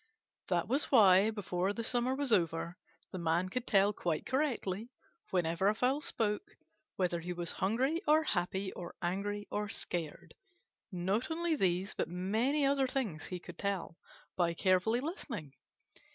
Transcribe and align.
That 0.47 0.67
was 0.67 0.85
why, 0.85 1.29
before 1.29 1.73
the 1.73 1.83
summer 1.83 2.15
was 2.15 2.31
over, 2.33 2.75
the 3.11 3.19
Man 3.19 3.49
could 3.49 3.67
tell 3.67 3.93
quite 3.93 4.25
correctly, 4.25 4.89
whenever 5.29 5.67
a 5.67 5.75
fowl 5.75 6.01
spoke, 6.01 6.55
whether 6.95 7.19
he 7.19 7.33
was 7.33 7.51
hungry 7.51 8.01
or 8.07 8.23
happy 8.23 8.71
or 8.73 8.95
angry 9.03 9.47
or 9.51 9.69
scared. 9.69 10.33
Not 10.91 11.29
only 11.29 11.55
these, 11.55 11.93
but 11.93 12.07
many 12.07 12.65
other 12.65 12.87
things 12.87 13.25
he 13.25 13.37
could 13.39 13.59
tell 13.59 13.95
by 14.35 14.55
carefully 14.55 15.01
listening. 15.01 15.53